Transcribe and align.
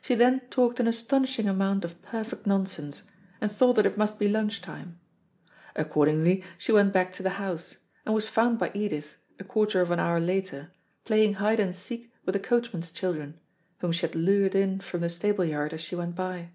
She 0.00 0.14
then 0.14 0.42
talked 0.48 0.78
an 0.78 0.86
astonishing 0.86 1.48
amount 1.48 1.84
of 1.84 2.00
perfect 2.00 2.46
nonsense, 2.46 3.02
and 3.40 3.50
thought 3.50 3.72
that 3.72 3.84
it 3.84 3.98
must 3.98 4.16
be 4.16 4.28
lunch 4.28 4.62
time. 4.62 5.00
Accordingly, 5.74 6.44
she 6.56 6.70
went 6.70 6.92
back 6.92 7.12
to 7.14 7.24
the 7.24 7.30
house, 7.30 7.78
and 8.04 8.14
was 8.14 8.28
found 8.28 8.60
by 8.60 8.70
Edith, 8.74 9.16
a 9.40 9.42
quarter 9.44 9.80
of 9.80 9.90
an 9.90 9.98
hour 9.98 10.20
later, 10.20 10.70
playing 11.04 11.34
hide 11.34 11.58
and 11.58 11.74
seek 11.74 12.12
with 12.24 12.34
the 12.34 12.38
coachman's 12.38 12.92
children, 12.92 13.40
whom 13.78 13.90
she 13.90 14.02
had 14.06 14.14
lured 14.14 14.54
in 14.54 14.78
from 14.78 15.00
the 15.00 15.10
stable 15.10 15.44
yard 15.44 15.72
as 15.74 15.80
she 15.80 15.96
went 15.96 16.14
by. 16.14 16.50